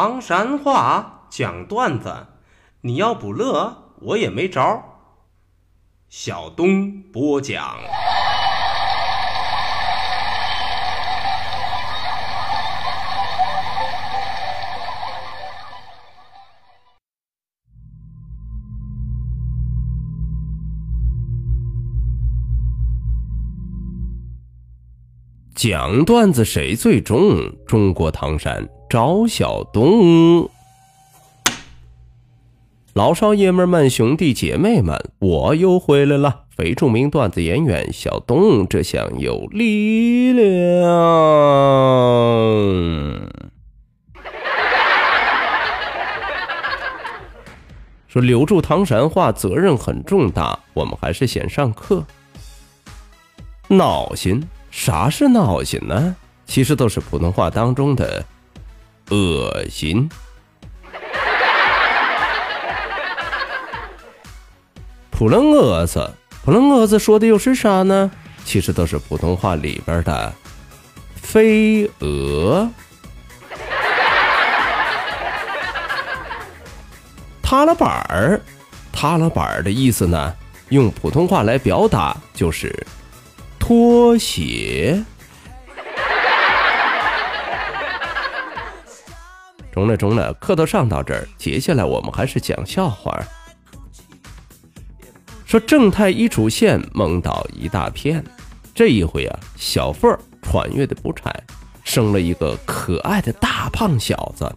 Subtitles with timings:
[0.00, 2.28] 唐山话讲段子，
[2.82, 4.80] 你要不乐，我也没招。
[6.08, 7.78] 小东播讲。
[25.56, 27.52] 讲段子谁最重？
[27.66, 30.48] 中国唐山赵小东，
[32.94, 36.44] 老少爷们们、兄弟姐妹们，我又回来了！
[36.56, 40.48] 非著名段子演员小东，这厢有力量。
[48.08, 52.02] 说留住唐山话责任很重大，我们还是先上课。
[53.68, 54.42] 闹心。
[54.70, 56.16] 啥是闹心呢？
[56.46, 58.24] 其实都是普通话当中的
[59.10, 60.08] 恶心。
[65.10, 66.12] 扑棱蛾子，
[66.44, 68.10] 扑棱蛾子说的又是啥呢？
[68.44, 70.32] 其实都是普通话里边的
[71.14, 72.68] 飞蛾。
[77.42, 78.40] 塌了板儿，
[78.92, 80.34] 塌了板儿的意思呢？
[80.68, 82.86] 用普通话来表达就是。
[83.58, 85.02] 拖鞋，
[89.78, 93.16] 中了中了，课都上到这儿，接下来我们还是讲笑话。
[95.46, 98.24] 说正太一出现，梦到一大片。
[98.74, 101.32] 这一回啊，小凤儿穿越的不差，
[101.84, 104.52] 生了一个可爱的大胖小子，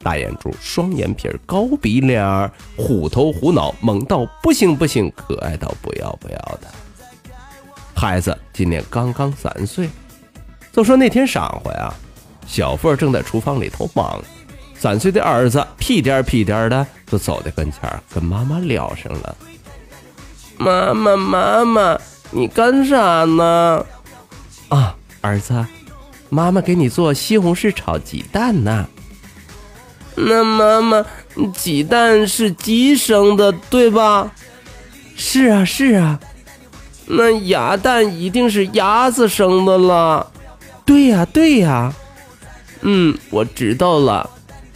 [0.00, 6.68] 大眼珠，双眼皮，高鼻梁，虎头虎脑，萌到不行不行，可爱到不要不要的。
[7.94, 9.88] 孩子今年刚刚三岁，
[10.72, 11.94] 就说那天晌午啊，
[12.46, 14.22] 小凤儿正在厨房里头忙，
[14.78, 17.80] 三岁的儿子屁颠屁颠的就走到跟前
[18.14, 19.36] 跟妈妈聊上了
[20.56, 21.98] ：“妈妈妈妈，
[22.30, 23.84] 你干啥呢？”
[24.68, 25.66] 啊，儿子，
[26.28, 28.86] 妈妈给你做西红柿炒鸡蛋呢。
[30.14, 31.04] 那妈妈，
[31.54, 34.30] 鸡蛋是鸡生的对吧？
[35.16, 36.20] 是啊是啊。
[37.06, 40.30] 那鸭蛋一定是鸭子生的了，
[40.84, 41.92] 对呀对呀，
[42.82, 44.28] 嗯，我知道了，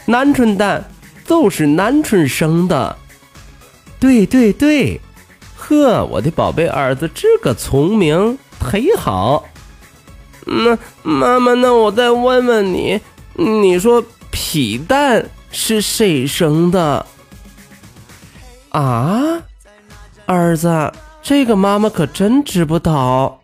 [0.06, 0.84] 鹌鹑蛋
[1.24, 2.96] 就是鹌鹑生的，
[3.98, 5.00] 对对对，
[5.56, 9.44] 呵，我的宝贝儿子这个聪明忒好。
[10.44, 13.00] 那妈妈，那我再问问你，
[13.34, 17.06] 你说皮蛋是谁生的？
[18.70, 19.40] 啊，
[20.26, 20.92] 儿子。
[21.22, 23.40] 这个妈妈可真知不道。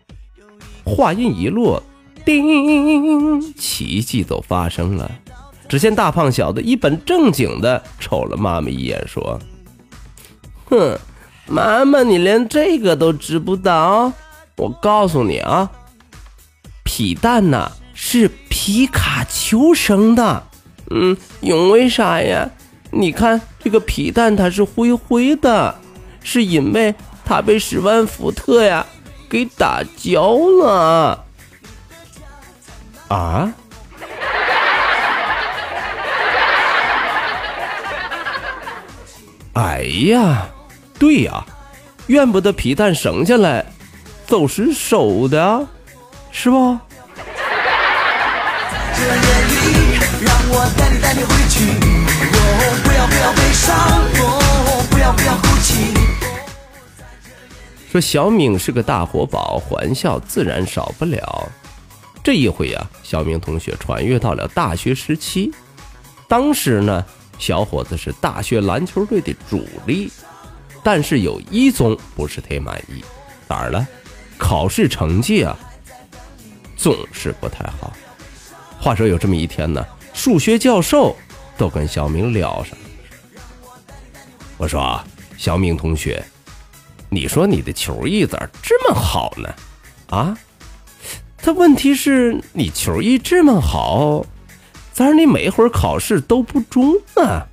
[0.83, 1.81] 话音一落，
[2.25, 5.09] 叮，奇迹都发生了。
[5.69, 9.39] 只见大胖小子一本正经的瞅了妈妈一眼，说
[10.69, 10.99] ：“哼，
[11.47, 14.11] 妈妈，你连这个都知不道？
[14.57, 15.69] 我告诉你啊，
[16.83, 20.43] 皮蛋呐是皮卡丘生的。
[20.89, 22.49] 嗯，因为啥呀？
[22.91, 25.75] 你看这个皮蛋它是灰灰的，
[26.21, 26.93] 是因为。”
[27.29, 28.83] 它被史万福特呀
[29.29, 31.23] 给打焦了
[33.07, 33.53] 啊！
[39.59, 40.47] 哎呀，
[40.97, 41.45] 对呀，
[42.07, 43.65] 怨不得皮蛋生下来
[44.25, 45.67] 都是熟的，
[46.31, 46.77] 是不？
[57.91, 61.49] 说小敏是个大活宝，欢笑自然少不了。
[62.23, 65.51] 这一回呀，小明同学穿越到了大学时期。
[66.29, 67.03] 当时呢，
[67.39, 70.11] 小伙子是大学篮球队的主力，
[70.83, 73.03] 但是有一宗不是忒满意，
[73.47, 73.87] 哪儿了？
[74.37, 75.57] 考试成绩啊，
[76.77, 77.91] 总是不太好。
[78.79, 79.83] 话说有这么一天呢，
[80.13, 81.15] 数学教授
[81.57, 82.85] 都跟小明聊上了。
[84.57, 85.01] 我说，
[85.37, 86.23] 小明同学。
[87.11, 89.49] 你说你的球艺咋这么好呢？
[90.09, 90.37] 啊，
[91.37, 94.23] 他问题是你球艺这么好，
[94.99, 97.47] 咋你每回考试都不中啊？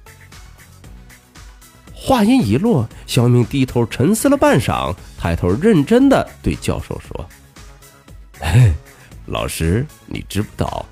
[1.95, 7.25] 话音一落，小明低头沉思了半晌，抬头认真的对教授说
[8.43, 8.73] ：“嘿，
[9.27, 10.85] 老师，你知不道，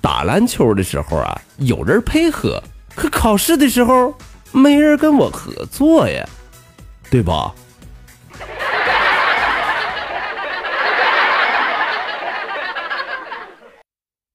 [0.00, 2.62] 打篮球的时候啊，有人配合，
[2.94, 4.14] 可考试的时候
[4.52, 6.24] 没人跟我合作呀，
[7.10, 7.52] 对吧？”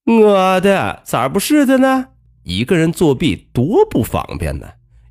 [0.08, 2.08] 我的咋不是的呢？
[2.44, 4.66] 一个人作弊多不方便呢。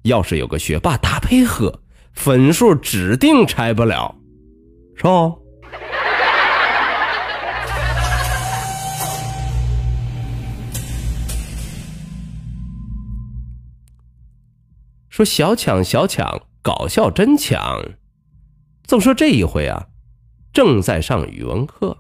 [0.04, 1.82] 要是有个学霸大配合，
[2.14, 4.16] 分数指定拆不了，
[4.96, 5.34] 是吧？
[15.10, 17.82] 说小强小强，搞笑真强。
[18.86, 19.88] 就说这一回啊，
[20.54, 21.98] 正在上语文课，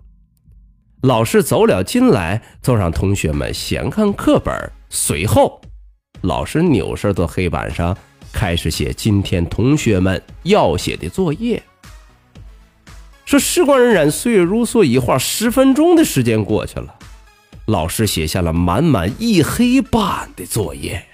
[1.02, 4.52] 老师走了进来，就让同学们先看课本。
[4.88, 5.60] 随后，
[6.22, 7.96] 老师扭身到黑板上，
[8.32, 11.62] 开始写今天同学们要写的作业。
[13.24, 16.94] 说时光荏苒，岁月如梭，一晃十分钟的时间过去了，
[17.66, 21.04] 老师写下了满满一黑板的作业。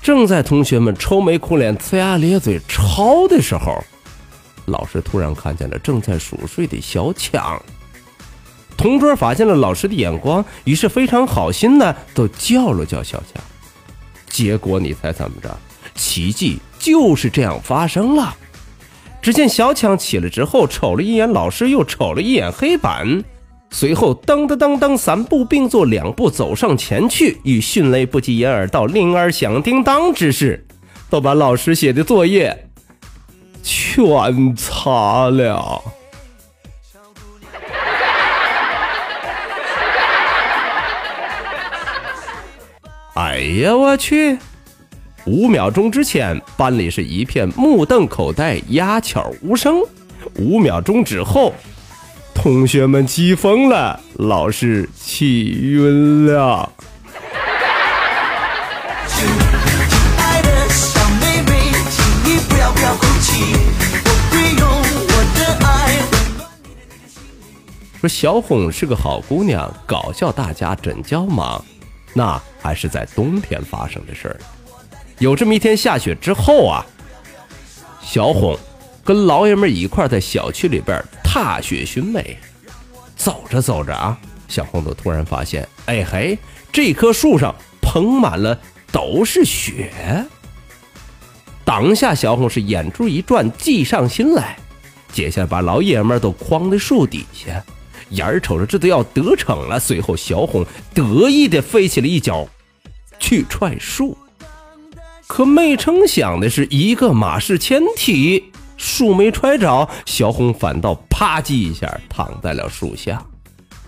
[0.00, 3.82] 正在同学们愁眉苦脸、呲牙咧嘴抄的时候，
[4.66, 7.60] 老师突然看见了正在熟睡的小强。
[8.80, 13.44] 同桌发现了老师的眼光，于是非常好心的都叫了叫小强。
[14.26, 15.54] 结果你猜怎么着？
[15.94, 18.34] 奇迹就是这样发生了。
[19.20, 23.22] 只见小强起来之后，瞅了一眼老师，又瞅了一眼黑板。
[23.70, 30.66] 随后，噔噔噔噔，三步并作两步走上前去，以迅雷不及掩耳盗铃儿响叮当之势，
[31.10, 32.70] 都把老师写的作业
[33.62, 35.82] 全擦了。
[43.22, 44.38] 哎呀，我去！
[45.26, 49.82] 五秒钟之前，班里是一片目瞪口呆、鸦雀无声；
[50.36, 51.52] 五秒钟之后，
[52.34, 56.72] 同学们气疯了，老师气晕了。
[68.00, 71.62] 说小红是个好姑娘，搞笑大家真叫忙。
[72.14, 74.40] 那还是在冬天发生的事儿。
[75.18, 76.84] 有这么一天下雪之后啊，
[78.02, 78.58] 小红。
[79.02, 82.36] 跟老爷们一块在小区里边踏雪寻美，
[83.16, 84.16] 走着走着啊，
[84.46, 86.38] 小红都突然发现，哎嘿，
[86.70, 88.56] 这棵树上捧满了
[88.92, 89.90] 都是雪。
[91.64, 94.56] 当下小红是眼珠一转，计上心来，
[95.12, 97.64] 接下来把老爷们都框在树底下，
[98.10, 99.80] 眼瞅着这都要得逞了。
[99.80, 100.64] 随后小红
[100.94, 102.46] 得意的飞起了一脚，
[103.18, 104.16] 去踹树，
[105.26, 108.52] 可没成想的是一个马式前蹄。
[108.76, 113.22] 树没踹着，小红反倒啪叽一下躺在了树下。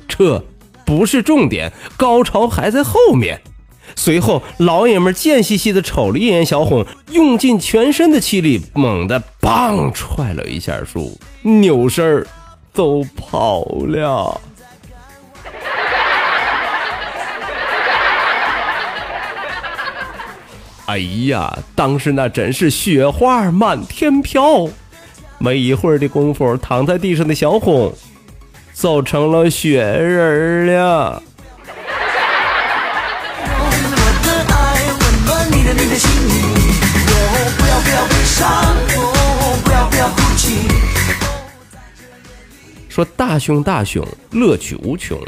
[0.07, 0.45] 这
[0.85, 3.41] 不是重点，高潮还在后面。
[3.97, 12.27] 随后，老爷们贱兮兮的瞅了一眼小红，用尽全身的气力，猛地棒踹了一下树，扭身儿
[12.73, 14.41] 都跑了。
[20.87, 24.69] 哎呀，当时那真是雪花满天飘。
[25.39, 27.93] 没一会儿的功夫，躺在地上的小红，
[28.75, 30.82] 就成了雪人了。
[43.05, 45.19] 大熊大熊，乐趣无穷。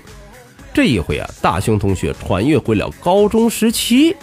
[0.72, 4.14] 这一回啊，大熊同学穿越回了高中时期。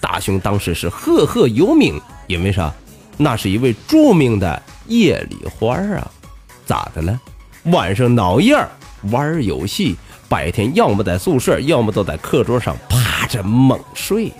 [0.00, 2.72] 大熊当时是赫赫有名，因为啥？
[3.16, 4.62] 那是一位著名的。
[4.86, 6.10] 夜里花啊，
[6.66, 7.18] 咋的了？
[7.64, 8.54] 晚上熬夜
[9.10, 9.96] 玩游戏，
[10.28, 14.34] 白天要么在宿舍，要么都在课桌上趴着猛睡呀。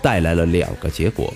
[0.00, 1.30] 带来了两个结果，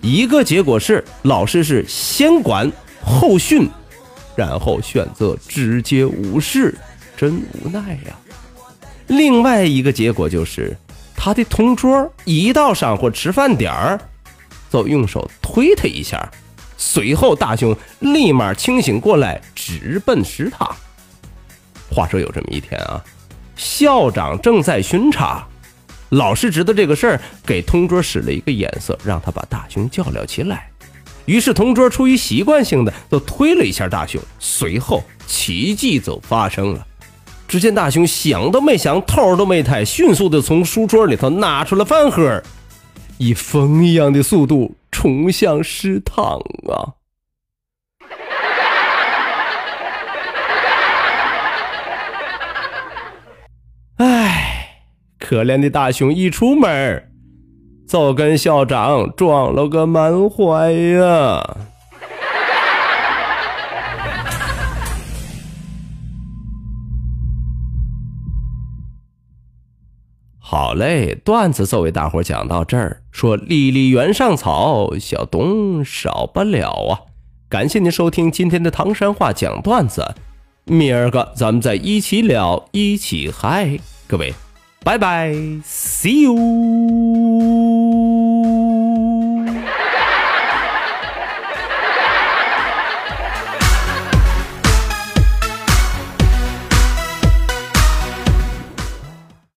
[0.00, 2.68] 一个结果是老师是先管
[3.00, 3.70] 后训，
[4.36, 6.74] 然后选择直接无视，
[7.16, 8.16] 真无奈呀。
[9.06, 10.76] 另外一个结果就是
[11.14, 14.00] 他的同桌一到上课吃饭点儿，
[14.70, 16.30] 就用手推他一下。
[16.76, 20.74] 随后，大雄立马清醒过来，直奔食堂。
[21.90, 23.02] 话说有这么一天啊，
[23.56, 25.46] 校长正在巡查，
[26.10, 30.68] 老师知道这个事儿，给同桌使了一个眼色，让他把大雄叫了起来。
[31.26, 34.20] 于是，同桌出于习惯性的都推了一下大雄。
[34.38, 36.86] 随后，奇迹就发生了。
[37.46, 42.42] 只见大雄想都没想，头都没抬，迅速的从书桌里头拿出了饭盒，
[43.18, 44.76] 以风一样的速度。
[44.90, 46.38] 冲向食堂
[46.70, 46.94] 啊！
[53.96, 54.78] 哎，
[55.18, 57.12] 可怜的大熊一出门，
[57.86, 61.56] 就跟校长撞了个满怀呀！
[70.38, 73.02] 好嘞，段子就为大伙讲到这儿。
[73.10, 77.00] 说离离原上草，小东少不了啊！
[77.48, 80.14] 感谢您收听今天的唐山话讲段子，
[80.64, 84.32] 明儿个咱们再一起聊，一起嗨，各位，
[84.84, 85.32] 拜拜
[85.64, 87.63] ，see you。